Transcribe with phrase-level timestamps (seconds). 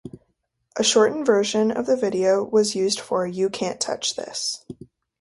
[0.77, 4.65] A shortened version of the video was used for U Can't Touch This.